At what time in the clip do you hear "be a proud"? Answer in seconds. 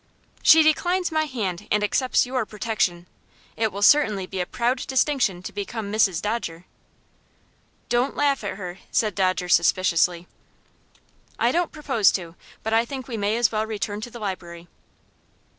4.25-4.77